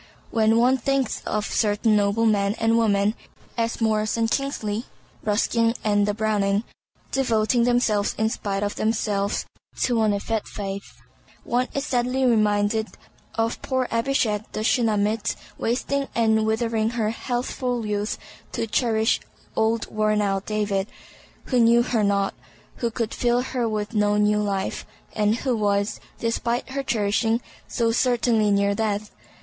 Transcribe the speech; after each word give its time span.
When 0.31 0.57
one 0.57 0.77
thinks 0.79 1.21
of 1.27 1.45
certain 1.45 1.95
noble 1.95 2.25
men 2.25 2.55
and 2.57 2.75
women—as 2.75 3.79
Maurice 3.79 4.17
and 4.17 4.31
Kingsley, 4.31 4.85
Ruskin 5.23 5.75
and 5.83 6.07
the 6.07 6.15
Browning—devoting 6.15 7.65
themselves 7.65 8.15
in 8.17 8.27
spite 8.31 8.63
of 8.63 8.77
themselves 8.77 9.45
to 9.81 10.01
an 10.01 10.11
effete 10.11 10.47
faith, 10.47 11.03
one 11.43 11.67
is 11.75 11.85
sadly 11.85 12.25
reminded 12.25 12.87
of 13.35 13.61
poor 13.61 13.87
Abishag 13.91 14.45
the 14.53 14.63
Shunammite 14.63 15.35
wasting 15.59 16.07
and 16.15 16.47
withering 16.47 16.89
her 16.97 17.11
healthful 17.11 17.85
youth 17.85 18.17
to 18.53 18.65
cherish 18.65 19.19
old 19.55 19.85
worn 19.91 20.19
out 20.19 20.47
David, 20.47 20.87
"who 21.43 21.59
knew 21.59 21.83
her 21.83 22.03
not," 22.03 22.33
who 22.77 22.89
could 22.89 23.13
fill 23.13 23.41
her 23.41 23.69
with 23.69 23.93
no 23.93 24.17
new 24.17 24.41
life, 24.41 24.83
and 25.13 25.35
who 25.35 25.55
was, 25.55 25.99
despite 26.17 26.69
her 26.69 26.81
cherishing, 26.81 27.39
so 27.67 27.91
certainly 27.91 28.49
near 28.49 28.73
death. 28.73 29.11